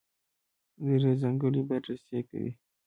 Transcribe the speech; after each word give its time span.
درې 0.85 1.11
ځانګړنې 1.21 1.61
بررسي 1.69 2.19
کوي. 2.29 2.51